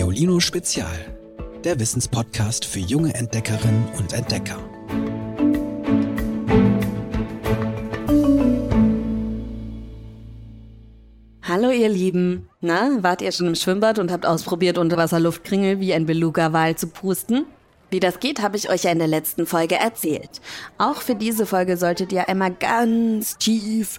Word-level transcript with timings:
Geolino 0.00 0.40
Spezial, 0.40 1.14
der 1.62 1.78
Wissenspodcast 1.78 2.64
für 2.64 2.78
junge 2.78 3.12
Entdeckerinnen 3.12 3.86
und 3.98 4.14
Entdecker. 4.14 4.56
Hallo 11.42 11.68
ihr 11.68 11.90
Lieben. 11.90 12.48
Na, 12.62 13.02
wart 13.02 13.20
ihr 13.20 13.30
schon 13.30 13.48
im 13.48 13.54
Schwimmbad 13.54 13.98
und 13.98 14.10
habt 14.10 14.24
ausprobiert, 14.24 14.78
Unterwasserluftkringel 14.78 15.80
wie 15.80 15.92
ein 15.92 16.06
Beluga-Wal 16.06 16.76
zu 16.76 16.86
pusten? 16.86 17.44
Wie 17.90 18.00
das 18.00 18.20
geht, 18.20 18.40
habe 18.40 18.56
ich 18.56 18.70
euch 18.70 18.84
ja 18.84 18.92
in 18.92 19.00
der 19.00 19.06
letzten 19.06 19.44
Folge 19.44 19.74
erzählt. 19.74 20.40
Auch 20.78 21.02
für 21.02 21.14
diese 21.14 21.44
Folge 21.44 21.76
solltet 21.76 22.10
ihr 22.10 22.26
einmal 22.26 22.54
ganz 22.54 23.36
tief 23.36 23.98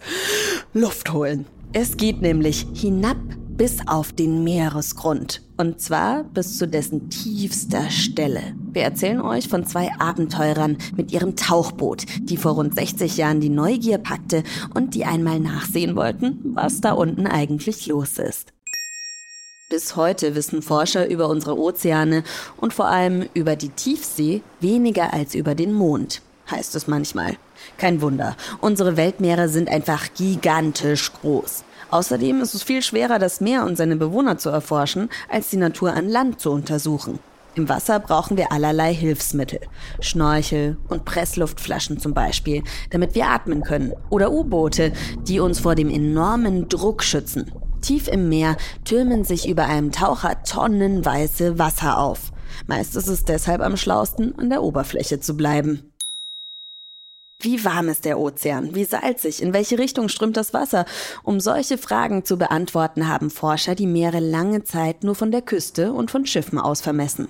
Luft 0.74 1.14
holen. 1.14 1.46
Es 1.74 1.96
geht 1.96 2.24
nämlich 2.24 2.66
hinab 2.74 3.18
bis 3.62 3.78
auf 3.86 4.12
den 4.12 4.44
Meeresgrund. 4.44 5.44
Und 5.56 5.80
zwar 5.80 6.24
bis 6.24 6.58
zu 6.58 6.68
dessen 6.68 7.12
tiefster 7.12 7.92
Stelle. 7.92 8.56
Wir 8.74 8.82
erzählen 8.82 9.22
euch 9.22 9.50
von 9.50 9.68
zwei 9.68 9.92
Abenteurern 10.00 10.80
mit 10.98 11.12
ihrem 11.12 11.36
Tauchboot, 11.36 12.06
die 12.22 12.38
vor 12.38 12.54
rund 12.54 12.74
60 12.74 13.18
Jahren 13.18 13.40
die 13.40 13.50
Neugier 13.50 14.00
packte 14.00 14.42
und 14.74 14.96
die 14.96 15.06
einmal 15.06 15.40
nachsehen 15.40 15.96
wollten, 15.96 16.40
was 16.56 16.82
da 16.82 16.94
unten 16.94 17.28
eigentlich 17.28 17.86
los 17.86 18.18
ist. 18.18 18.52
Bis 19.70 19.96
heute 19.96 20.34
wissen 20.34 20.64
Forscher 20.64 21.08
über 21.08 21.30
unsere 21.30 21.56
Ozeane 21.56 22.24
und 22.58 22.74
vor 22.74 22.88
allem 22.88 23.30
über 23.36 23.56
die 23.56 23.70
Tiefsee 23.70 24.42
weniger 24.60 25.14
als 25.14 25.36
über 25.36 25.54
den 25.54 25.72
Mond, 25.72 26.24
heißt 26.50 26.74
es 26.74 26.88
manchmal. 26.88 27.38
Kein 27.78 28.02
Wunder, 28.02 28.36
unsere 28.60 28.98
Weltmeere 28.98 29.50
sind 29.50 29.70
einfach 29.70 30.12
gigantisch 30.16 31.14
groß. 31.14 31.64
Außerdem 31.92 32.40
ist 32.40 32.54
es 32.54 32.64
viel 32.64 32.82
schwerer, 32.82 33.20
das 33.20 33.42
Meer 33.42 33.66
und 33.66 33.76
seine 33.76 33.98
Bewohner 33.98 34.38
zu 34.38 34.50
erforschen, 34.50 35.10
als 35.30 35.50
die 35.50 35.58
Natur 35.58 35.94
an 35.94 36.08
Land 36.08 36.40
zu 36.40 36.50
untersuchen. 36.52 37.20
Im 37.56 37.68
Wasser 37.68 38.00
brauchen 38.00 38.38
wir 38.38 38.54
allerlei 38.54 38.94
Hilfsmittel. 38.94 39.60
Schnorchel 40.00 40.78
und 40.88 41.04
Pressluftflaschen 41.04 42.00
zum 42.00 42.14
Beispiel, 42.14 42.64
damit 42.92 43.14
wir 43.14 43.28
atmen 43.28 43.62
können. 43.62 43.92
Oder 44.10 44.32
U-Boote, 44.32 44.94
die 45.28 45.42
uns 45.42 45.60
vor 45.60 45.76
dem 45.76 45.90
enormen 45.90 46.70
Druck 46.70 47.04
schützen. 47.04 47.52
Tief 47.82 48.08
im 48.08 48.30
Meer 48.30 48.56
türmen 48.86 49.26
sich 49.26 49.50
über 49.50 49.66
einem 49.66 49.92
Taucher 49.92 50.44
tonnenweise 50.44 51.60
Wasser 51.60 51.98
auf. 51.98 52.32
Meist 52.68 52.96
ist 52.96 53.08
es 53.08 53.26
deshalb 53.26 53.60
am 53.62 53.76
schlausten, 53.76 54.34
an 54.40 54.50
der 54.50 54.64
Oberfläche 54.64 55.20
zu 55.20 55.36
bleiben. 55.36 55.91
Wie 57.44 57.66
warm 57.66 57.90
ist 57.90 58.06
der 58.06 58.20
Ozean? 58.20 58.76
Wie 58.76 58.84
salzig? 58.84 59.42
In 59.42 59.52
welche 59.52 59.80
Richtung 59.80 60.10
strömt 60.10 60.38
das 60.38 60.54
Wasser? 60.54 60.86
Um 61.24 61.40
solche 61.40 61.80
Fragen 61.80 62.24
zu 62.24 62.38
beantworten, 62.38 63.08
haben 63.08 63.32
Forscher 63.32 63.74
die 63.74 63.88
Meere 63.88 64.20
lange 64.20 64.64
Zeit 64.64 65.04
nur 65.04 65.16
von 65.16 65.32
der 65.32 65.42
Küste 65.42 65.92
und 65.92 66.12
von 66.12 66.28
Schiffen 66.28 66.60
aus 66.60 66.82
vermessen. 66.82 67.30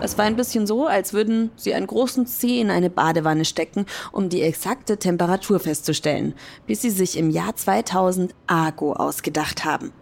Es 0.00 0.16
war 0.16 0.24
ein 0.24 0.36
bisschen 0.36 0.66
so, 0.66 0.86
als 0.86 1.12
würden 1.12 1.50
sie 1.56 1.74
einen 1.74 1.86
großen 1.86 2.26
Zeh 2.26 2.60
in 2.60 2.70
eine 2.70 2.88
Badewanne 2.88 3.44
stecken, 3.44 3.84
um 4.10 4.30
die 4.30 4.40
exakte 4.40 4.96
Temperatur 4.96 5.60
festzustellen, 5.60 6.34
bis 6.66 6.80
sie 6.80 6.90
sich 6.90 7.18
im 7.18 7.30
Jahr 7.30 7.54
2000 7.54 8.34
Argo 8.46 8.94
ausgedacht 8.94 9.66
haben. 9.66 9.92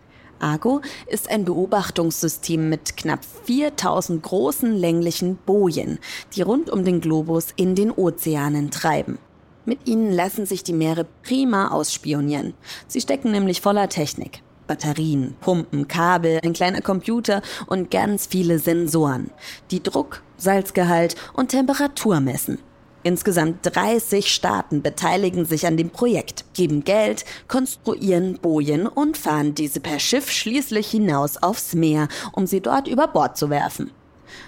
Argo 0.41 0.81
ist 1.07 1.31
ein 1.31 1.45
Beobachtungssystem 1.45 2.69
mit 2.69 2.97
knapp 2.97 3.21
4000 3.45 4.23
großen 4.23 4.75
länglichen 4.75 5.37
Bojen, 5.37 5.99
die 6.35 6.43
rund 6.43 6.71
um 6.71 6.85
den 6.85 7.01
Globus 7.01 7.49
in 7.57 7.75
den 7.75 7.91
Ozeanen 7.91 8.71
treiben. 8.71 9.19
Mit 9.65 9.87
ihnen 9.87 10.11
lassen 10.13 10.47
sich 10.47 10.65
die 10.65 10.73
Meere 10.73 11.07
prima 11.23 11.69
ausspionieren. 11.69 12.55
Sie 12.89 13.01
stecken 13.01 13.31
nämlich 13.31 13.61
voller 13.61 13.89
Technik. 13.89 14.43
Batterien, 14.67 15.35
Pumpen, 15.41 15.89
Kabel, 15.89 16.39
ein 16.45 16.53
kleiner 16.53 16.81
Computer 16.81 17.43
und 17.67 17.91
ganz 17.91 18.27
viele 18.27 18.61
Sensoren, 18.61 19.31
die 19.73 19.83
Druck, 19.83 20.23
Salzgehalt 20.37 21.17
und 21.33 21.49
Temperatur 21.49 22.21
messen. 22.21 22.59
Insgesamt 23.03 23.61
30 23.63 24.33
Staaten 24.33 24.83
beteiligen 24.83 25.47
sich 25.47 25.67
an 25.67 25.79
dem 25.79 25.89
Projekt, 25.89 26.45
geben 26.53 26.85
Geld, 26.85 27.25
konstruieren 27.49 28.39
Bojen 28.39 28.87
und 28.87 29.17
fahren 29.17 29.55
diese 29.55 29.81
per 29.81 29.99
Schiff 29.99 30.31
schließlich 30.31 30.91
hinaus 30.91 31.39
aufs 31.39 31.75
Meer, 31.75 32.09
um 32.33 32.47
sie 32.47 32.61
dort 32.61 32.89
über 32.89 33.09
Bord 33.09 33.39
zu 33.39 33.49
werfen. 33.49 33.91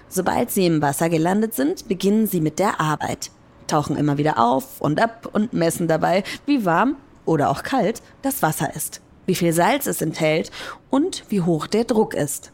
Sobald 0.08 0.50
sie 0.50 0.66
im 0.66 0.82
Wasser 0.82 1.08
gelandet 1.08 1.54
sind, 1.54 1.88
beginnen 1.88 2.26
sie 2.26 2.42
mit 2.42 2.58
der 2.58 2.78
Arbeit, 2.78 3.30
tauchen 3.66 3.96
immer 3.96 4.18
wieder 4.18 4.38
auf 4.38 4.80
und 4.82 5.00
ab 5.00 5.30
und 5.32 5.54
messen 5.54 5.88
dabei, 5.88 6.22
wie 6.44 6.66
warm 6.66 6.96
oder 7.24 7.48
auch 7.48 7.62
kalt 7.62 8.02
das 8.20 8.42
Wasser 8.42 8.74
ist, 8.74 9.00
wie 9.24 9.34
viel 9.34 9.54
Salz 9.54 9.86
es 9.86 10.02
enthält 10.02 10.50
und 10.90 11.24
wie 11.30 11.40
hoch 11.40 11.66
der 11.66 11.84
Druck 11.84 12.12
ist. 12.12 12.52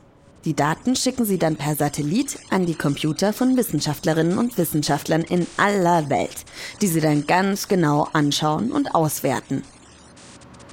Die 0.48 0.56
Daten 0.56 0.96
schicken 0.96 1.26
sie 1.26 1.36
dann 1.36 1.56
per 1.56 1.76
Satellit 1.76 2.38
an 2.48 2.64
die 2.64 2.74
Computer 2.74 3.34
von 3.34 3.58
Wissenschaftlerinnen 3.58 4.38
und 4.38 4.56
Wissenschaftlern 4.56 5.20
in 5.20 5.46
aller 5.58 6.08
Welt, 6.08 6.46
die 6.80 6.86
sie 6.86 7.02
dann 7.02 7.26
ganz 7.26 7.68
genau 7.68 8.08
anschauen 8.14 8.72
und 8.72 8.94
auswerten. 8.94 9.62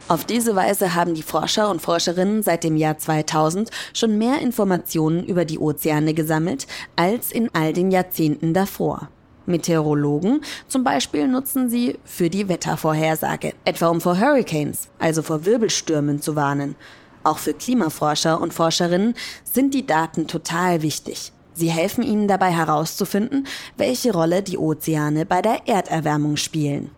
Auf 0.08 0.24
diese 0.24 0.56
Weise 0.56 0.96
haben 0.96 1.14
die 1.14 1.24
Forscher 1.24 1.70
und 1.70 1.82
Forscherinnen 1.82 2.42
seit 2.42 2.64
dem 2.64 2.78
Jahr 2.78 2.98
2000 3.00 3.70
schon 3.94 4.18
mehr 4.18 4.40
Informationen 4.40 5.26
über 5.26 5.44
die 5.44 5.60
Ozeane 5.60 6.14
gesammelt 6.14 6.68
als 6.96 7.34
in 7.34 7.50
all 7.54 7.74
den 7.74 7.92
Jahrzehnten 7.92 8.54
davor. 8.54 9.10
Meteorologen 9.46 10.40
zum 10.70 10.86
Beispiel 10.86 11.28
nutzen 11.28 11.70
sie 11.70 12.00
für 12.06 12.30
die 12.30 12.48
Wettervorhersage, 12.48 13.52
etwa 13.66 13.90
um 13.90 14.00
vor 14.00 14.18
Hurricanes, 14.18 14.88
also 15.00 15.22
vor 15.22 15.44
Wirbelstürmen 15.44 16.22
zu 16.22 16.38
warnen. 16.38 16.76
Auch 17.26 17.40
für 17.40 17.56
Klimaforscher 17.56 18.40
und 18.40 18.54
Forscherinnen 18.54 19.16
sind 19.44 19.74
die 19.74 19.88
Daten 19.88 20.28
total 20.28 20.84
wichtig. 20.84 21.32
Sie 21.56 21.72
helfen 21.72 22.04
ihnen 22.04 22.28
dabei 22.28 22.52
herauszufinden, 22.52 23.48
welche 23.78 24.14
Rolle 24.14 24.44
die 24.44 24.60
Ozeane 24.60 25.26
bei 25.26 25.42
der 25.42 25.68
Erderwärmung 25.68 26.38
spielen. 26.38 26.92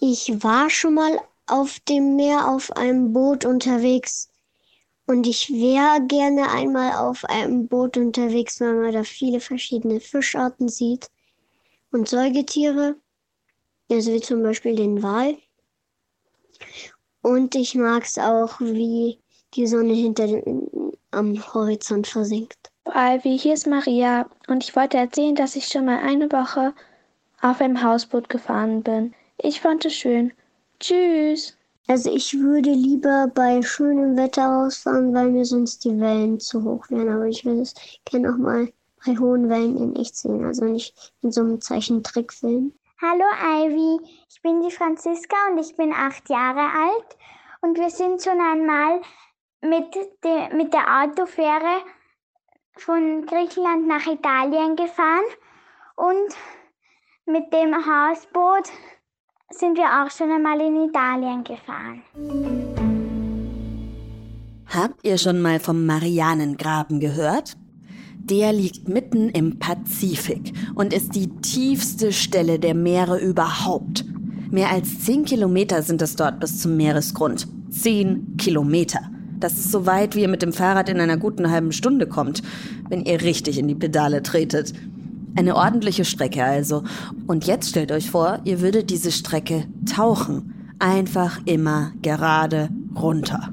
Ich 0.00 0.44
war 0.44 0.68
schon 0.68 0.94
mal 0.94 1.18
auf 1.46 1.80
dem 1.88 2.16
Meer 2.16 2.48
auf 2.48 2.70
einem 2.76 3.14
Boot 3.14 3.46
unterwegs 3.46 4.28
und 5.06 5.26
ich 5.26 5.48
wäre 5.48 6.06
gerne 6.06 6.50
einmal 6.50 6.92
auf 6.92 7.24
einem 7.24 7.68
Boot 7.68 7.96
unterwegs, 7.96 8.60
weil 8.60 8.74
man 8.74 8.92
da 8.92 9.02
viele 9.02 9.40
verschiedene 9.40 9.98
Fischarten 9.98 10.68
sieht 10.68 11.08
und 11.90 12.06
Säugetiere. 12.06 12.96
Also 13.90 14.12
wie 14.12 14.20
zum 14.20 14.42
Beispiel 14.42 14.76
den 14.76 15.02
Wal. 15.02 15.36
Und 17.22 17.54
ich 17.54 17.74
mag 17.74 18.04
es 18.04 18.18
auch, 18.18 18.60
wie 18.60 19.18
die 19.54 19.66
Sonne 19.66 19.94
hinter 19.94 20.26
dem, 20.26 20.68
am 21.10 21.54
Horizont 21.54 22.06
versinkt. 22.06 22.70
Ivy, 22.86 23.38
hier 23.38 23.54
ist 23.54 23.66
Maria 23.66 24.28
und 24.46 24.64
ich 24.64 24.74
wollte 24.76 24.96
erzählen, 24.96 25.34
dass 25.34 25.56
ich 25.56 25.66
schon 25.66 25.86
mal 25.86 25.98
eine 25.98 26.30
Woche 26.30 26.74
auf 27.40 27.60
einem 27.60 27.82
Hausboot 27.82 28.28
gefahren 28.28 28.82
bin. 28.82 29.14
Ich 29.38 29.60
fand 29.60 29.84
es 29.84 29.94
schön. 29.94 30.32
Tschüss. 30.80 31.56
Also 31.86 32.14
ich 32.14 32.38
würde 32.38 32.70
lieber 32.70 33.30
bei 33.34 33.62
schönem 33.62 34.16
Wetter 34.16 34.44
rausfahren, 34.44 35.14
weil 35.14 35.30
mir 35.30 35.44
sonst 35.44 35.84
die 35.84 35.98
Wellen 35.98 36.38
zu 36.38 36.62
hoch 36.62 36.88
wären. 36.90 37.08
Aber 37.08 37.26
ich 37.26 37.44
würde 37.44 37.62
es 37.62 37.74
gerne 38.04 38.32
auch 38.32 38.36
mal 38.36 38.70
bei 39.04 39.16
hohen 39.16 39.48
Wellen 39.48 39.76
in 39.78 39.96
echt 39.96 40.16
sehen. 40.16 40.44
Also 40.44 40.64
nicht 40.64 41.12
in 41.22 41.32
so 41.32 41.40
einem 41.40 41.60
Zeichentrickfilm. 41.60 42.72
Hallo 43.00 43.26
Ivy, 43.40 44.00
ich 44.28 44.42
bin 44.42 44.60
die 44.60 44.72
Franziska 44.72 45.36
und 45.52 45.58
ich 45.58 45.76
bin 45.76 45.92
acht 45.92 46.28
Jahre 46.28 46.62
alt 46.62 47.16
und 47.60 47.78
wir 47.78 47.90
sind 47.90 48.20
schon 48.20 48.40
einmal 48.40 49.00
mit, 49.60 49.94
de, 50.24 50.52
mit 50.56 50.72
der 50.74 51.02
Autofähre 51.02 51.84
von 52.76 53.24
Griechenland 53.24 53.86
nach 53.86 54.04
Italien 54.04 54.74
gefahren 54.74 55.22
und 55.94 56.34
mit 57.24 57.52
dem 57.52 57.72
Hausboot 57.72 58.68
sind 59.50 59.78
wir 59.78 60.02
auch 60.02 60.10
schon 60.10 60.32
einmal 60.32 60.60
in 60.60 60.88
Italien 60.88 61.44
gefahren. 61.44 62.02
Habt 64.74 65.04
ihr 65.04 65.18
schon 65.18 65.40
mal 65.40 65.60
vom 65.60 65.86
Marianengraben 65.86 66.98
gehört? 66.98 67.56
Der 68.30 68.52
liegt 68.52 68.88
mitten 68.88 69.30
im 69.30 69.58
Pazifik 69.58 70.52
und 70.74 70.92
ist 70.92 71.14
die 71.14 71.28
tiefste 71.40 72.12
Stelle 72.12 72.58
der 72.58 72.74
Meere 72.74 73.18
überhaupt. 73.18 74.04
Mehr 74.50 74.70
als 74.70 75.00
10 75.00 75.24
Kilometer 75.24 75.82
sind 75.82 76.02
es 76.02 76.14
dort 76.14 76.38
bis 76.38 76.60
zum 76.60 76.76
Meeresgrund. 76.76 77.48
10 77.70 78.36
Kilometer. 78.36 79.00
Das 79.40 79.54
ist 79.54 79.70
so 79.70 79.86
weit, 79.86 80.14
wie 80.14 80.22
ihr 80.22 80.28
mit 80.28 80.42
dem 80.42 80.52
Fahrrad 80.52 80.90
in 80.90 81.00
einer 81.00 81.16
guten 81.16 81.50
halben 81.50 81.72
Stunde 81.72 82.06
kommt, 82.06 82.42
wenn 82.90 83.04
ihr 83.04 83.22
richtig 83.22 83.56
in 83.56 83.68
die 83.68 83.74
Pedale 83.74 84.22
tretet. 84.22 84.74
Eine 85.36 85.56
ordentliche 85.56 86.04
Strecke 86.04 86.44
also. 86.44 86.82
Und 87.26 87.46
jetzt 87.46 87.70
stellt 87.70 87.92
euch 87.92 88.10
vor, 88.10 88.40
ihr 88.44 88.60
würdet 88.60 88.90
diese 88.90 89.12
Strecke 89.12 89.64
tauchen. 89.90 90.72
Einfach 90.80 91.40
immer 91.46 91.92
gerade 92.02 92.68
runter. 92.94 93.52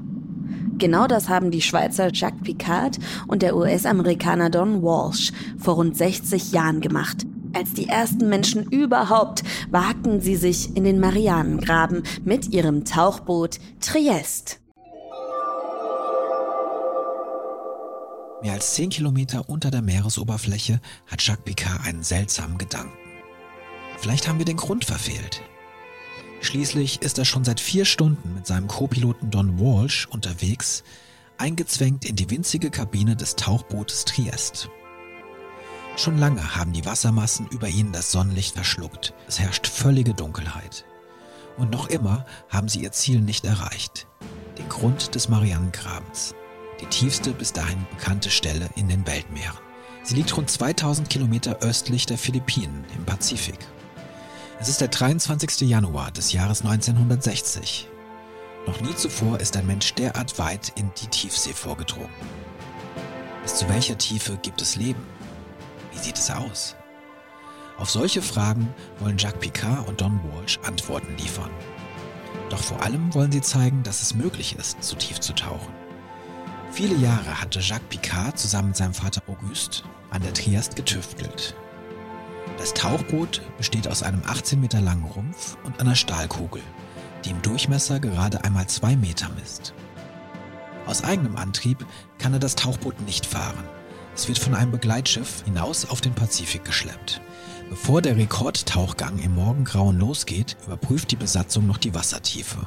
Genau 0.78 1.06
das 1.06 1.28
haben 1.28 1.50
die 1.50 1.62
Schweizer 1.62 2.10
Jacques 2.12 2.42
Picard 2.42 2.98
und 3.26 3.42
der 3.42 3.56
US-Amerikaner 3.56 4.50
Don 4.50 4.82
Walsh 4.82 5.32
vor 5.58 5.74
rund 5.74 5.96
60 5.96 6.52
Jahren 6.52 6.80
gemacht. 6.80 7.26
Als 7.54 7.72
die 7.72 7.88
ersten 7.88 8.28
Menschen 8.28 8.64
überhaupt 8.64 9.42
wagten 9.70 10.20
sie 10.20 10.36
sich 10.36 10.76
in 10.76 10.84
den 10.84 11.00
Marianengraben 11.00 12.02
mit 12.24 12.52
ihrem 12.52 12.84
Tauchboot 12.84 13.58
Triest. 13.80 14.60
Mehr 18.42 18.52
als 18.52 18.74
zehn 18.74 18.90
Kilometer 18.90 19.48
unter 19.48 19.70
der 19.70 19.80
Meeresoberfläche 19.80 20.80
hat 21.06 21.22
Jacques 21.22 21.44
Picard 21.44 21.86
einen 21.86 22.02
seltsamen 22.02 22.58
Gedanken. 22.58 22.92
Vielleicht 23.98 24.28
haben 24.28 24.38
wir 24.38 24.44
den 24.44 24.58
Grund 24.58 24.84
verfehlt. 24.84 25.40
Schließlich 26.46 27.02
ist 27.02 27.18
er 27.18 27.24
schon 27.24 27.42
seit 27.42 27.58
vier 27.58 27.84
Stunden 27.84 28.32
mit 28.32 28.46
seinem 28.46 28.68
Co-Piloten 28.68 29.32
Don 29.32 29.58
Walsh 29.58 30.06
unterwegs, 30.06 30.84
eingezwängt 31.38 32.04
in 32.04 32.14
die 32.14 32.30
winzige 32.30 32.70
Kabine 32.70 33.16
des 33.16 33.34
Tauchbootes 33.34 34.04
Triest. 34.04 34.70
Schon 35.96 36.18
lange 36.18 36.54
haben 36.54 36.72
die 36.72 36.86
Wassermassen 36.86 37.48
über 37.48 37.66
ihnen 37.66 37.90
das 37.90 38.12
Sonnenlicht 38.12 38.54
verschluckt. 38.54 39.12
Es 39.26 39.40
herrscht 39.40 39.66
völlige 39.66 40.14
Dunkelheit. 40.14 40.84
Und 41.56 41.72
noch 41.72 41.88
immer 41.88 42.24
haben 42.48 42.68
sie 42.68 42.78
ihr 42.78 42.92
Ziel 42.92 43.20
nicht 43.20 43.44
erreicht. 43.44 44.06
Den 44.56 44.68
Grund 44.68 45.16
des 45.16 45.28
Marianengrabens. 45.28 46.36
Die 46.80 46.86
tiefste 46.86 47.32
bis 47.32 47.54
dahin 47.54 47.84
bekannte 47.90 48.30
Stelle 48.30 48.70
in 48.76 48.88
den 48.88 49.04
Weltmeeren. 49.04 49.58
Sie 50.04 50.14
liegt 50.14 50.36
rund 50.36 50.48
2000 50.48 51.10
Kilometer 51.10 51.58
östlich 51.58 52.06
der 52.06 52.18
Philippinen 52.18 52.84
im 52.96 53.04
Pazifik. 53.04 53.58
Es 54.58 54.70
ist 54.70 54.80
der 54.80 54.88
23. 54.88 55.68
Januar 55.68 56.10
des 56.12 56.32
Jahres 56.32 56.62
1960. 56.62 57.88
Noch 58.66 58.80
nie 58.80 58.94
zuvor 58.94 59.38
ist 59.38 59.54
ein 59.56 59.66
Mensch 59.66 59.92
derart 59.94 60.38
weit 60.38 60.72
in 60.76 60.90
die 61.00 61.08
Tiefsee 61.08 61.52
vorgedrungen. 61.52 62.08
Bis 63.42 63.56
zu 63.56 63.68
welcher 63.68 63.98
Tiefe 63.98 64.38
gibt 64.40 64.62
es 64.62 64.76
Leben? 64.76 65.02
Wie 65.92 65.98
sieht 65.98 66.16
es 66.16 66.30
aus? 66.30 66.74
Auf 67.76 67.90
solche 67.90 68.22
Fragen 68.22 68.74
wollen 68.98 69.18
Jacques 69.18 69.40
Picard 69.40 69.86
und 69.86 70.00
Don 70.00 70.18
Walsh 70.32 70.58
Antworten 70.64 71.14
liefern. 71.18 71.50
Doch 72.48 72.62
vor 72.62 72.82
allem 72.82 73.12
wollen 73.12 73.32
sie 73.32 73.42
zeigen, 73.42 73.82
dass 73.82 74.00
es 74.00 74.14
möglich 74.14 74.56
ist, 74.56 74.82
so 74.82 74.96
tief 74.96 75.20
zu 75.20 75.34
tauchen. 75.34 75.72
Viele 76.72 76.96
Jahre 76.96 77.42
hatte 77.42 77.60
Jacques 77.60 77.88
Picard 77.90 78.38
zusammen 78.38 78.68
mit 78.68 78.76
seinem 78.76 78.94
Vater 78.94 79.22
Auguste 79.28 79.82
an 80.10 80.22
der 80.22 80.32
Triest 80.32 80.76
getüftelt. 80.76 81.54
Das 82.58 82.72
Tauchboot 82.72 83.42
besteht 83.58 83.86
aus 83.86 84.02
einem 84.02 84.22
18 84.26 84.60
Meter 84.60 84.80
langen 84.80 85.04
Rumpf 85.04 85.56
und 85.64 85.78
einer 85.78 85.94
Stahlkugel, 85.94 86.62
die 87.24 87.30
im 87.30 87.42
Durchmesser 87.42 88.00
gerade 88.00 88.44
einmal 88.44 88.66
zwei 88.66 88.96
Meter 88.96 89.28
misst. 89.38 89.74
Aus 90.86 91.04
eigenem 91.04 91.36
Antrieb 91.36 91.84
kann 92.18 92.32
er 92.32 92.38
das 92.38 92.54
Tauchboot 92.54 93.00
nicht 93.02 93.26
fahren. 93.26 93.64
Es 94.14 94.28
wird 94.28 94.38
von 94.38 94.54
einem 94.54 94.70
Begleitschiff 94.70 95.44
hinaus 95.44 95.88
auf 95.90 96.00
den 96.00 96.14
Pazifik 96.14 96.64
geschleppt. 96.64 97.20
Bevor 97.68 98.00
der 98.00 98.16
Rekordtauchgang 98.16 99.18
im 99.18 99.34
Morgengrauen 99.34 99.98
losgeht, 99.98 100.56
überprüft 100.64 101.10
die 101.10 101.16
Besatzung 101.16 101.66
noch 101.66 101.78
die 101.78 101.94
Wassertiefe. 101.94 102.66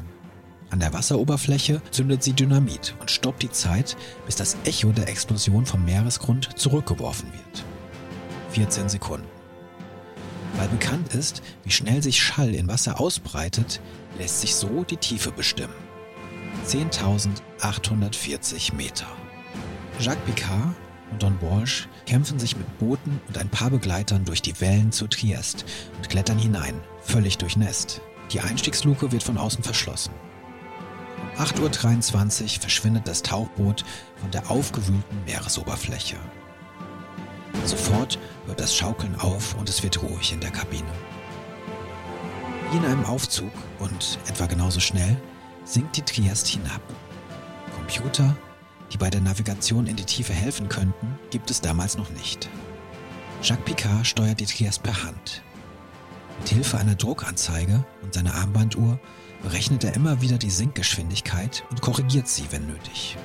An 0.70 0.80
der 0.80 0.94
Wasseroberfläche 0.94 1.82
zündet 1.90 2.22
sie 2.22 2.34
Dynamit 2.34 2.94
und 3.00 3.10
stoppt 3.10 3.42
die 3.42 3.50
Zeit, 3.50 3.98
bis 4.28 4.36
das 4.36 4.58
Echo 4.66 4.92
der 4.92 5.08
Explosion 5.08 5.66
vom 5.66 5.84
Meeresgrund 5.84 6.60
zurückgeworfen 6.60 7.32
wird. 7.34 7.64
14 8.52 8.90
Sekunden. 8.90 9.39
Weil 10.58 10.68
bekannt 10.70 11.14
ist, 11.14 11.42
wie 11.64 11.72
schnell 11.72 12.04
sich 12.04 12.22
Schall 12.22 12.54
in 12.54 12.68
Wasser 12.68 13.00
ausbreitet, 13.00 13.80
lässt 14.18 14.42
sich 14.42 14.56
so 14.56 14.84
die 14.84 14.98
Tiefe 14.98 15.32
bestimmen. 15.32 15.74
10.840 16.68 18.76
Meter. 18.76 19.08
Jacques 20.00 20.26
Picard 20.26 20.76
und 21.12 21.24
Don 21.24 21.42
Walsh 21.42 21.88
kämpfen 22.06 22.40
sich 22.40 22.56
mit 22.56 22.80
Booten 22.80 23.20
und 23.28 23.38
ein 23.38 23.50
paar 23.50 23.70
Begleitern 23.70 24.26
durch 24.26 24.42
die 24.42 24.60
Wellen 24.62 24.92
zu 24.92 25.08
Triest 25.08 25.66
und 25.98 26.10
klettern 26.10 26.38
hinein, 26.38 26.80
völlig 27.02 27.38
durchnässt. 27.38 28.02
Die 28.32 28.42
Einstiegsluke 28.42 29.12
wird 29.12 29.24
von 29.24 29.38
außen 29.38 29.64
verschlossen. 29.64 30.14
Um 31.38 31.46
8.23 31.46 32.44
Uhr 32.44 32.62
verschwindet 32.62 33.08
das 33.08 33.24
Tauchboot 33.24 33.84
von 34.18 34.32
der 34.32 34.52
aufgewühlten 34.52 35.24
Meeresoberfläche. 35.26 36.18
Sofort 37.66 38.20
hört 38.46 38.60
das 38.60 38.76
Schaukeln 38.76 39.16
auf 39.20 39.56
und 39.56 39.70
es 39.70 39.84
wird 39.84 40.02
ruhig 40.02 40.34
in 40.34 40.40
der 40.40 40.52
Kabine. 40.52 40.92
Wie 42.72 42.78
in 42.78 42.86
einem 42.86 43.06
Aufzug 43.06 43.52
und 43.80 44.20
etwa 44.28 44.46
genauso 44.46 44.80
schnell 44.80 45.18
sinkt 45.66 45.98
die 45.98 46.02
Triest 46.02 46.48
hinab. 46.48 46.82
Computer, 47.76 48.36
die 48.92 48.98
bei 48.98 49.10
der 49.10 49.22
Navigation 49.22 49.88
in 49.88 49.96
die 49.96 50.04
Tiefe 50.04 50.34
helfen 50.34 50.70
könnten, 50.70 51.18
gibt 51.32 51.50
es 51.50 51.62
damals 51.62 51.98
noch 51.98 52.10
nicht. 52.12 52.50
Jacques 53.42 53.66
Picard 53.66 54.06
steuert 54.06 54.40
die 54.40 54.46
Triest 54.46 54.84
per 54.84 55.04
Hand. 55.04 55.42
Mit 56.40 56.50
Hilfe 56.50 56.78
einer 56.78 56.96
Druckanzeige 56.96 57.84
und 58.02 58.14
seiner 58.14 58.36
Armbanduhr 58.36 59.00
berechnet 59.42 59.84
er 59.84 59.96
immer 59.96 60.22
wieder 60.22 60.38
die 60.38 60.50
Sinkgeschwindigkeit 60.50 61.64
und 61.70 61.82
korrigiert 61.82 62.28
sie, 62.28 62.46
wenn 62.52 62.68
nötig. 62.68 63.18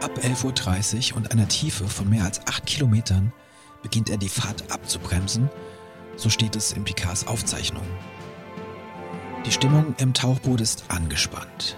Ab 0.00 0.18
11.30 0.18 1.12
Uhr 1.12 1.16
und 1.18 1.32
einer 1.32 1.48
Tiefe 1.48 1.86
von 1.88 2.08
mehr 2.08 2.24
als 2.24 2.46
8 2.46 2.66
Kilometern 2.66 3.32
beginnt 3.82 4.10
er 4.10 4.16
die 4.16 4.28
Fahrt 4.28 4.70
abzubremsen, 4.70 5.50
so 6.16 6.30
steht 6.30 6.56
es 6.56 6.72
in 6.72 6.84
Picards 6.84 7.26
Aufzeichnung. 7.26 7.86
Die 9.44 9.52
Stimmung 9.52 9.94
im 9.98 10.14
Tauchboot 10.14 10.60
ist 10.60 10.84
angespannt. 10.88 11.76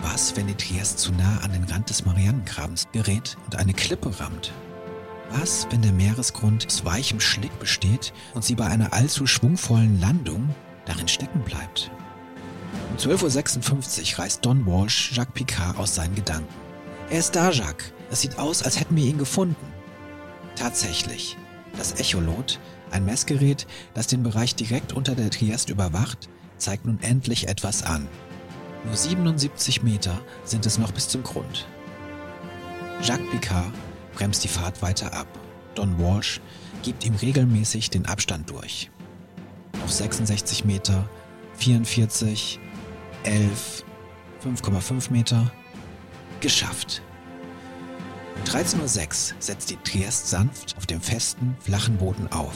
Was, 0.00 0.36
wenn 0.36 0.46
die 0.46 0.54
Triest 0.54 0.98
zu 0.98 1.12
nah 1.12 1.38
an 1.42 1.52
den 1.52 1.64
Rand 1.64 1.88
des 1.90 2.04
Marianengrabens 2.04 2.88
gerät 2.92 3.36
und 3.44 3.56
eine 3.56 3.72
Klippe 3.72 4.18
rammt? 4.18 4.52
Was, 5.30 5.66
wenn 5.70 5.82
der 5.82 5.92
Meeresgrund 5.92 6.66
aus 6.66 6.84
weichem 6.84 7.20
Schlick 7.20 7.56
besteht 7.58 8.12
und 8.34 8.44
sie 8.44 8.54
bei 8.54 8.66
einer 8.66 8.92
allzu 8.92 9.26
schwungvollen 9.26 10.00
Landung 10.00 10.54
darin 10.86 11.08
stecken 11.08 11.40
bleibt? 11.40 11.90
Um 12.90 12.96
12.56 12.96 14.12
Uhr 14.12 14.18
reißt 14.18 14.44
Don 14.44 14.66
Walsh 14.66 15.12
Jacques 15.12 15.34
Picard 15.34 15.78
aus 15.78 15.94
seinen 15.94 16.14
Gedanken. 16.14 16.52
Er 17.10 17.18
ist 17.18 17.36
da, 17.36 17.50
Jacques. 17.50 17.92
Es 18.10 18.22
sieht 18.22 18.38
aus, 18.38 18.62
als 18.62 18.80
hätten 18.80 18.96
wir 18.96 19.04
ihn 19.04 19.18
gefunden. 19.18 19.72
Tatsächlich. 20.56 21.36
Das 21.76 21.92
Echolot, 21.92 22.60
ein 22.90 23.04
Messgerät, 23.04 23.66
das 23.94 24.06
den 24.06 24.22
Bereich 24.22 24.54
direkt 24.54 24.92
unter 24.92 25.14
der 25.14 25.30
Triest 25.30 25.70
überwacht, 25.70 26.28
zeigt 26.58 26.86
nun 26.86 26.98
endlich 27.00 27.48
etwas 27.48 27.82
an. 27.82 28.08
Nur 28.84 28.96
77 28.96 29.82
Meter 29.82 30.20
sind 30.44 30.66
es 30.66 30.78
noch 30.78 30.92
bis 30.92 31.08
zum 31.08 31.22
Grund. 31.22 31.66
Jacques 33.02 33.30
Picard 33.30 33.72
bremst 34.14 34.44
die 34.44 34.48
Fahrt 34.48 34.82
weiter 34.82 35.12
ab. 35.12 35.26
Don 35.74 35.98
Walsh 35.98 36.40
gibt 36.82 37.04
ihm 37.04 37.14
regelmäßig 37.14 37.90
den 37.90 38.06
Abstand 38.06 38.50
durch. 38.50 38.90
Auf 39.82 39.90
66 39.90 40.64
Meter, 40.64 41.08
44, 41.54 42.60
11, 43.24 43.84
5,5 44.44 45.12
Meter. 45.12 45.50
Geschafft. 46.40 47.02
Um 48.42 48.48
13.06 48.48 48.80
Uhr 48.80 49.36
setzt 49.38 49.70
die 49.70 49.76
Triest 49.76 50.28
sanft 50.28 50.76
auf 50.76 50.84
dem 50.84 51.00
festen, 51.00 51.56
flachen 51.60 51.96
Boden 51.96 52.26
auf. 52.32 52.54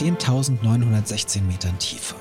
In 0.00 0.16
10.916 0.16 1.42
Metern 1.42 1.78
Tiefe. 1.78 2.16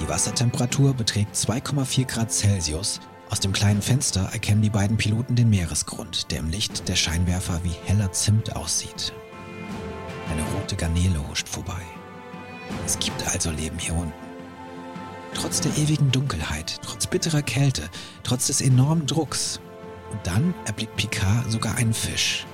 Die 0.00 0.08
Wassertemperatur 0.08 0.94
beträgt 0.94 1.36
2,4 1.36 2.06
Grad 2.06 2.32
Celsius. 2.32 2.98
Aus 3.30 3.38
dem 3.38 3.52
kleinen 3.52 3.82
Fenster 3.82 4.28
erkennen 4.32 4.62
die 4.62 4.70
beiden 4.70 4.96
Piloten 4.96 5.36
den 5.36 5.48
Meeresgrund, 5.48 6.32
der 6.32 6.40
im 6.40 6.50
Licht 6.50 6.88
der 6.88 6.96
Scheinwerfer 6.96 7.60
wie 7.62 7.76
heller 7.84 8.10
Zimt 8.10 8.56
aussieht. 8.56 9.12
Eine 10.32 10.42
rote 10.42 10.74
Garnele 10.74 11.26
huscht 11.28 11.48
vorbei. 11.48 11.82
Es 12.84 12.98
gibt 12.98 13.28
also 13.28 13.52
Leben 13.52 13.78
hier 13.78 13.94
unten. 13.94 14.12
Trotz 15.34 15.60
der 15.60 15.76
ewigen 15.78 16.10
Dunkelheit, 16.10 16.80
trotz 16.82 17.06
bitterer 17.06 17.42
Kälte, 17.42 17.88
trotz 18.24 18.48
des 18.48 18.60
enormen 18.60 19.06
Drucks. 19.06 19.60
Und 20.10 20.26
dann 20.26 20.54
erblickt 20.66 20.96
Picard 20.96 21.50
sogar 21.50 21.76
einen 21.76 21.94
Fisch. 21.94 22.46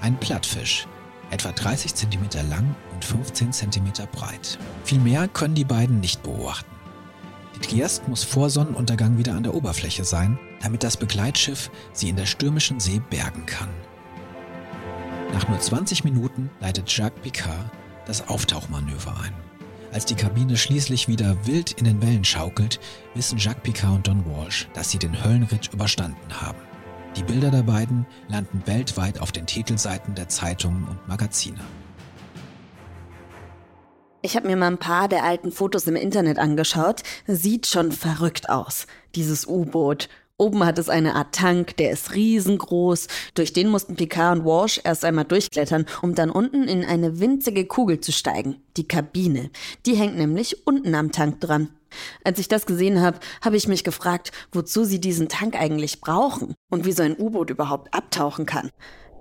Einen 0.00 0.16
Plattfisch, 0.16 0.86
etwa 1.30 1.52
30 1.52 1.94
cm 1.94 2.48
lang 2.48 2.74
und 2.92 3.04
15 3.04 3.52
cm 3.52 3.92
breit. 4.12 4.58
Viel 4.84 5.00
mehr 5.00 5.28
können 5.28 5.54
die 5.54 5.64
beiden 5.64 6.00
nicht 6.00 6.22
beobachten. 6.22 6.70
Die 7.56 7.60
Triest 7.60 8.06
muss 8.08 8.22
vor 8.24 8.50
Sonnenuntergang 8.50 9.18
wieder 9.18 9.34
an 9.34 9.42
der 9.42 9.54
Oberfläche 9.54 10.04
sein, 10.04 10.38
damit 10.62 10.84
das 10.84 10.96
Begleitschiff 10.96 11.70
sie 11.92 12.08
in 12.08 12.16
der 12.16 12.26
stürmischen 12.26 12.78
See 12.80 13.00
bergen 13.10 13.46
kann. 13.46 13.70
Nach 15.32 15.48
nur 15.48 15.58
20 15.58 16.04
Minuten 16.04 16.50
leitet 16.60 16.88
Jacques 16.96 17.20
Picard 17.22 17.70
das 18.06 18.28
Auftauchmanöver 18.28 19.14
ein. 19.22 19.34
Als 19.92 20.04
die 20.04 20.14
Kabine 20.14 20.56
schließlich 20.56 21.08
wieder 21.08 21.46
wild 21.46 21.72
in 21.72 21.84
den 21.84 22.02
Wellen 22.02 22.24
schaukelt, 22.24 22.78
wissen 23.14 23.38
Jacques 23.38 23.62
Picard 23.62 23.94
und 23.94 24.06
Don 24.06 24.24
Walsh, 24.26 24.68
dass 24.74 24.90
sie 24.90 24.98
den 24.98 25.24
Höllenritt 25.24 25.72
überstanden 25.72 26.40
haben. 26.40 26.67
Die 27.18 27.24
Bilder 27.24 27.50
der 27.50 27.64
beiden 27.64 28.06
landen 28.28 28.62
weltweit 28.66 29.20
auf 29.20 29.32
den 29.32 29.44
Titelseiten 29.44 30.14
der 30.14 30.28
Zeitungen 30.28 30.86
und 30.86 31.08
Magazine. 31.08 31.58
Ich 34.22 34.36
habe 34.36 34.46
mir 34.46 34.54
mal 34.54 34.68
ein 34.68 34.78
paar 34.78 35.08
der 35.08 35.24
alten 35.24 35.50
Fotos 35.50 35.88
im 35.88 35.96
Internet 35.96 36.38
angeschaut. 36.38 37.02
Sieht 37.26 37.66
schon 37.66 37.90
verrückt 37.90 38.48
aus, 38.48 38.86
dieses 39.16 39.48
U-Boot. 39.48 40.08
Oben 40.36 40.64
hat 40.64 40.78
es 40.78 40.88
eine 40.88 41.16
Art 41.16 41.34
Tank, 41.34 41.76
der 41.78 41.90
ist 41.90 42.14
riesengroß. 42.14 43.08
Durch 43.34 43.52
den 43.52 43.68
mussten 43.68 43.96
Picard 43.96 44.38
und 44.38 44.44
Walsh 44.44 44.80
erst 44.84 45.04
einmal 45.04 45.24
durchklettern, 45.24 45.86
um 46.02 46.14
dann 46.14 46.30
unten 46.30 46.68
in 46.68 46.84
eine 46.84 47.18
winzige 47.18 47.64
Kugel 47.64 47.98
zu 47.98 48.12
steigen. 48.12 48.62
Die 48.76 48.86
Kabine. 48.86 49.50
Die 49.86 49.96
hängt 49.96 50.16
nämlich 50.16 50.68
unten 50.68 50.94
am 50.94 51.10
Tank 51.10 51.40
dran. 51.40 51.70
Als 52.24 52.38
ich 52.38 52.48
das 52.48 52.66
gesehen 52.66 53.00
habe, 53.00 53.18
habe 53.44 53.56
ich 53.56 53.68
mich 53.68 53.84
gefragt, 53.84 54.32
wozu 54.52 54.84
sie 54.84 55.00
diesen 55.00 55.28
Tank 55.28 55.58
eigentlich 55.58 56.00
brauchen 56.00 56.54
und 56.70 56.84
wie 56.84 56.92
so 56.92 57.02
ein 57.02 57.18
U-Boot 57.18 57.50
überhaupt 57.50 57.92
abtauchen 57.94 58.46
kann. 58.46 58.70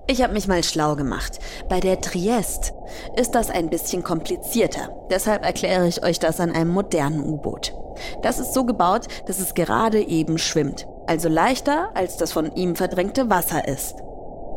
Ich 0.09 0.21
habe 0.21 0.33
mich 0.33 0.47
mal 0.47 0.63
schlau 0.63 0.95
gemacht. 0.95 1.39
Bei 1.67 1.81
der 1.81 1.99
Triest 1.99 2.73
ist 3.17 3.31
das 3.31 3.49
ein 3.49 3.69
bisschen 3.69 4.03
komplizierter. 4.03 4.95
Deshalb 5.09 5.43
erkläre 5.43 5.87
ich 5.87 6.03
euch 6.03 6.19
das 6.19 6.39
an 6.39 6.51
einem 6.51 6.71
modernen 6.71 7.21
U-Boot. 7.21 7.73
Das 8.21 8.39
ist 8.39 8.53
so 8.53 8.63
gebaut, 8.63 9.07
dass 9.25 9.39
es 9.39 9.53
gerade 9.53 10.01
eben 10.01 10.37
schwimmt 10.37 10.87
also 11.07 11.29
leichter 11.29 11.89
als 11.95 12.17
das 12.17 12.31
von 12.31 12.53
ihm 12.55 12.75
verdrängte 12.75 13.29
Wasser 13.29 13.67
ist. 13.67 13.95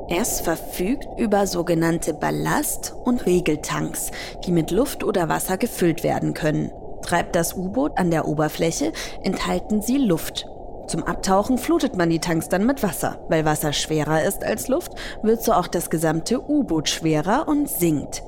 Es 0.08 0.40
verfügt 0.40 1.06
über 1.16 1.46
sogenannte 1.46 2.12
Ballast- 2.14 2.92
und 3.04 3.26
Regeltanks, 3.26 4.10
die 4.44 4.50
mit 4.50 4.72
Luft 4.72 5.04
oder 5.04 5.28
Wasser 5.28 5.56
gefüllt 5.56 6.02
werden 6.02 6.34
können. 6.34 6.72
Treibt 7.02 7.34
das 7.34 7.54
U-Boot 7.54 7.96
an 7.96 8.10
der 8.10 8.26
Oberfläche, 8.26 8.92
enthalten 9.22 9.82
sie 9.82 9.98
Luft. 9.98 10.46
Zum 10.86 11.04
Abtauchen 11.04 11.56
flutet 11.56 11.96
man 11.96 12.10
die 12.10 12.18
Tanks 12.18 12.48
dann 12.48 12.66
mit 12.66 12.82
Wasser. 12.82 13.18
Weil 13.28 13.44
Wasser 13.44 13.72
schwerer 13.72 14.24
ist 14.24 14.42
als 14.42 14.66
Luft, 14.68 14.92
wird 15.22 15.42
so 15.42 15.52
auch 15.52 15.68
das 15.68 15.88
gesamte 15.88 16.40
U-Boot 16.40 16.88
schwerer 16.88 17.46
und 17.46 17.68
sinkt. 17.68 18.24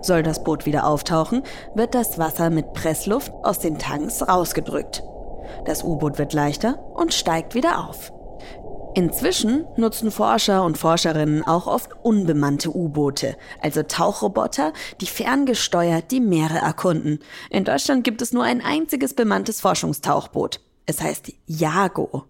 Soll 0.00 0.22
das 0.22 0.42
Boot 0.42 0.66
wieder 0.66 0.86
auftauchen, 0.86 1.42
wird 1.74 1.94
das 1.94 2.18
Wasser 2.18 2.48
mit 2.48 2.72
Pressluft 2.72 3.32
aus 3.42 3.58
den 3.58 3.78
Tanks 3.78 4.26
rausgedrückt. 4.26 5.02
Das 5.64 5.84
U-Boot 5.84 6.18
wird 6.18 6.32
leichter 6.32 6.78
und 6.94 7.12
steigt 7.12 7.54
wieder 7.54 7.86
auf. 7.88 8.12
Inzwischen 8.96 9.66
nutzen 9.76 10.10
Forscher 10.10 10.64
und 10.64 10.78
Forscherinnen 10.78 11.46
auch 11.46 11.66
oft 11.66 11.90
unbemannte 12.02 12.74
U-Boote, 12.74 13.36
also 13.60 13.82
Tauchroboter, 13.82 14.72
die 15.02 15.06
ferngesteuert 15.06 16.10
die 16.10 16.20
Meere 16.20 16.56
erkunden. 16.56 17.18
In 17.50 17.64
Deutschland 17.64 18.04
gibt 18.04 18.22
es 18.22 18.32
nur 18.32 18.44
ein 18.44 18.62
einziges 18.62 19.12
bemanntes 19.12 19.60
Forschungstauchboot. 19.60 20.60
Es 20.86 21.02
heißt 21.02 21.30
Jago. 21.44 22.24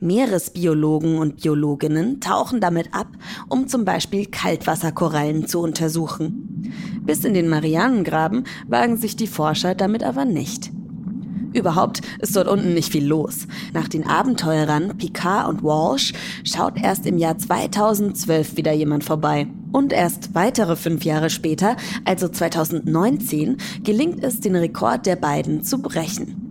Meeresbiologen 0.00 1.16
und 1.16 1.42
Biologinnen 1.42 2.20
tauchen 2.20 2.60
damit 2.60 2.92
ab, 2.92 3.06
um 3.48 3.68
zum 3.68 3.84
Beispiel 3.84 4.26
Kaltwasserkorallen 4.26 5.46
zu 5.46 5.60
untersuchen. 5.60 6.74
Bis 7.02 7.24
in 7.24 7.34
den 7.34 7.48
Marianengraben 7.48 8.48
wagen 8.66 8.96
sich 8.96 9.14
die 9.14 9.28
Forscher 9.28 9.76
damit 9.76 10.02
aber 10.02 10.24
nicht. 10.24 10.72
Überhaupt 11.52 12.00
ist 12.20 12.36
dort 12.36 12.48
unten 12.48 12.74
nicht 12.74 12.92
viel 12.92 13.06
los. 13.06 13.46
Nach 13.72 13.88
den 13.88 14.06
Abenteurern 14.06 14.96
Picard 14.98 15.48
und 15.48 15.62
Walsh 15.62 16.12
schaut 16.44 16.80
erst 16.80 17.06
im 17.06 17.18
Jahr 17.18 17.38
2012 17.38 18.56
wieder 18.56 18.72
jemand 18.72 19.04
vorbei. 19.04 19.48
Und 19.72 19.92
erst 19.92 20.34
weitere 20.34 20.76
fünf 20.76 21.04
Jahre 21.04 21.30
später, 21.30 21.76
also 22.04 22.28
2019, 22.28 23.56
gelingt 23.82 24.22
es, 24.22 24.40
den 24.40 24.54
Rekord 24.56 25.06
der 25.06 25.16
beiden 25.16 25.62
zu 25.62 25.80
brechen. 25.82 26.50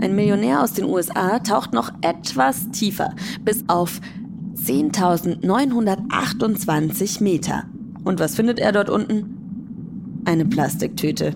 Ein 0.00 0.14
Millionär 0.14 0.62
aus 0.62 0.72
den 0.72 0.86
USA 0.86 1.40
taucht 1.40 1.74
noch 1.74 1.90
etwas 2.00 2.70
tiefer, 2.70 3.14
bis 3.44 3.64
auf 3.66 4.00
10.928 4.54 7.22
Meter. 7.22 7.64
Und 8.04 8.18
was 8.18 8.34
findet 8.34 8.58
er 8.58 8.72
dort 8.72 8.88
unten? 8.88 10.22
Eine 10.24 10.46
Plastiktüte. 10.46 11.34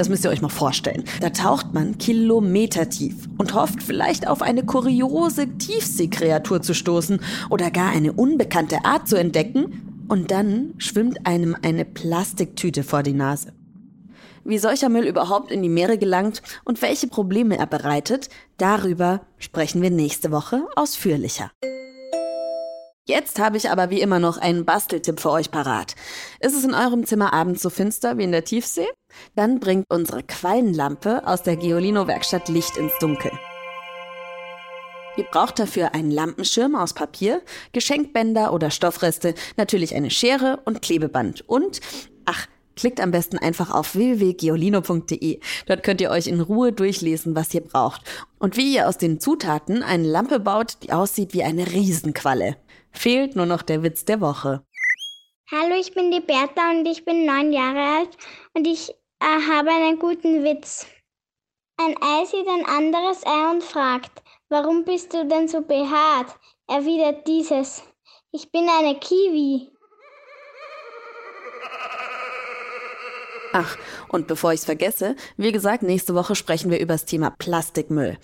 Das 0.00 0.08
müsst 0.08 0.24
ihr 0.24 0.30
euch 0.30 0.40
mal 0.40 0.48
vorstellen. 0.48 1.04
Da 1.20 1.28
taucht 1.28 1.74
man 1.74 1.98
kilometertief 1.98 3.28
und 3.36 3.52
hofft 3.52 3.82
vielleicht 3.82 4.26
auf 4.26 4.40
eine 4.40 4.64
kuriose 4.64 5.46
Tiefseekreatur 5.58 6.62
zu 6.62 6.72
stoßen 6.72 7.20
oder 7.50 7.70
gar 7.70 7.90
eine 7.90 8.14
unbekannte 8.14 8.86
Art 8.86 9.08
zu 9.08 9.16
entdecken. 9.16 10.06
Und 10.08 10.30
dann 10.30 10.72
schwimmt 10.78 11.26
einem 11.26 11.54
eine 11.60 11.84
Plastiktüte 11.84 12.82
vor 12.82 13.02
die 13.02 13.12
Nase. 13.12 13.52
Wie 14.42 14.56
solcher 14.56 14.88
Müll 14.88 15.04
überhaupt 15.04 15.52
in 15.52 15.62
die 15.62 15.68
Meere 15.68 15.98
gelangt 15.98 16.40
und 16.64 16.80
welche 16.80 17.06
Probleme 17.06 17.58
er 17.58 17.66
bereitet, 17.66 18.30
darüber 18.56 19.20
sprechen 19.36 19.82
wir 19.82 19.90
nächste 19.90 20.30
Woche 20.30 20.66
ausführlicher. 20.76 21.50
Jetzt 23.10 23.40
habe 23.40 23.56
ich 23.56 23.68
aber 23.70 23.90
wie 23.90 24.00
immer 24.00 24.20
noch 24.20 24.38
einen 24.38 24.64
Basteltipp 24.64 25.18
für 25.18 25.32
euch 25.32 25.50
parat. 25.50 25.96
Ist 26.38 26.54
es 26.54 26.62
in 26.62 26.74
eurem 26.74 27.04
Zimmer 27.04 27.32
abends 27.32 27.60
so 27.60 27.68
finster 27.68 28.18
wie 28.18 28.22
in 28.22 28.30
der 28.30 28.44
Tiefsee? 28.44 28.86
Dann 29.34 29.58
bringt 29.58 29.86
unsere 29.88 30.22
Quallenlampe 30.22 31.26
aus 31.26 31.42
der 31.42 31.56
Geolino-Werkstatt 31.56 32.48
Licht 32.48 32.76
ins 32.76 32.92
Dunkel. 33.00 33.32
Ihr 35.16 35.24
braucht 35.24 35.58
dafür 35.58 35.92
einen 35.92 36.12
Lampenschirm 36.12 36.76
aus 36.76 36.94
Papier, 36.94 37.42
Geschenkbänder 37.72 38.52
oder 38.52 38.70
Stoffreste, 38.70 39.34
natürlich 39.56 39.96
eine 39.96 40.12
Schere 40.12 40.60
und 40.64 40.80
Klebeband 40.80 41.42
und, 41.48 41.80
ach, 42.26 42.46
Klickt 42.76 43.00
am 43.00 43.10
besten 43.10 43.36
einfach 43.36 43.70
auf 43.72 43.94
www.geolino.de. 43.94 45.40
Dort 45.66 45.82
könnt 45.82 46.00
ihr 46.00 46.10
euch 46.10 46.28
in 46.28 46.40
Ruhe 46.40 46.72
durchlesen, 46.72 47.34
was 47.34 47.52
ihr 47.52 47.60
braucht 47.60 48.00
und 48.38 48.56
wie 48.56 48.74
ihr 48.74 48.88
aus 48.88 48.96
den 48.96 49.20
Zutaten 49.20 49.82
eine 49.82 50.08
Lampe 50.08 50.40
baut, 50.40 50.78
die 50.82 50.92
aussieht 50.92 51.34
wie 51.34 51.42
eine 51.42 51.72
Riesenqualle. 51.72 52.56
Fehlt 52.92 53.36
nur 53.36 53.46
noch 53.46 53.62
der 53.62 53.82
Witz 53.82 54.04
der 54.04 54.20
Woche. 54.20 54.64
Hallo, 55.50 55.74
ich 55.74 55.94
bin 55.94 56.10
die 56.10 56.20
Bertha 56.20 56.70
und 56.70 56.86
ich 56.86 57.04
bin 57.04 57.26
neun 57.26 57.52
Jahre 57.52 57.98
alt 57.98 58.16
und 58.54 58.66
ich 58.66 58.90
äh, 59.20 59.50
habe 59.50 59.70
einen 59.70 59.98
guten 59.98 60.44
Witz. 60.44 60.86
Ein 61.76 61.96
Ei 62.02 62.24
sieht 62.24 62.46
ein 62.46 62.66
anderes 62.66 63.24
Ei 63.26 63.50
und 63.50 63.64
fragt, 63.64 64.22
warum 64.48 64.84
bist 64.84 65.14
du 65.14 65.26
denn 65.26 65.48
so 65.48 65.62
behaart? 65.62 66.38
Erwidert 66.68 67.26
dieses, 67.26 67.82
ich 68.32 68.52
bin 68.52 68.68
eine 68.68 68.98
Kiwi. 69.00 69.72
Ach, 73.52 73.76
und 74.08 74.26
bevor 74.26 74.52
ich 74.52 74.60
es 74.60 74.64
vergesse, 74.64 75.16
wie 75.36 75.50
gesagt, 75.50 75.82
nächste 75.82 76.14
Woche 76.14 76.34
sprechen 76.34 76.70
wir 76.70 76.80
über 76.80 76.94
das 76.94 77.04
Thema 77.04 77.30
Plastikmüll. 77.30 78.16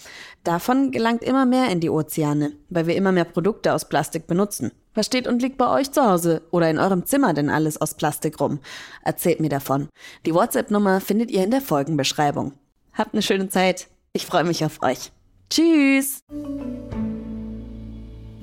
Davon 0.44 0.92
gelangt 0.92 1.24
immer 1.24 1.46
mehr 1.46 1.70
in 1.70 1.80
die 1.80 1.90
Ozeane, 1.90 2.52
weil 2.68 2.86
wir 2.86 2.94
immer 2.94 3.12
mehr 3.12 3.24
Produkte 3.24 3.72
aus 3.72 3.88
Plastik 3.88 4.26
benutzen. 4.26 4.70
Was 4.94 5.06
steht 5.06 5.26
und 5.26 5.42
liegt 5.42 5.58
bei 5.58 5.68
euch 5.68 5.90
zu 5.90 6.04
Hause 6.04 6.42
oder 6.50 6.70
in 6.70 6.78
eurem 6.78 7.04
Zimmer 7.04 7.34
denn 7.34 7.50
alles 7.50 7.80
aus 7.80 7.94
Plastik 7.94 8.40
rum? 8.40 8.60
Erzählt 9.02 9.40
mir 9.40 9.50
davon. 9.50 9.88
Die 10.24 10.34
WhatsApp-Nummer 10.34 11.00
findet 11.00 11.30
ihr 11.30 11.44
in 11.44 11.50
der 11.50 11.60
Folgenbeschreibung. 11.60 12.52
Habt 12.94 13.12
eine 13.12 13.22
schöne 13.22 13.48
Zeit. 13.48 13.88
Ich 14.12 14.24
freue 14.24 14.44
mich 14.44 14.64
auf 14.64 14.80
euch. 14.82 15.12
Tschüss! 15.50 16.22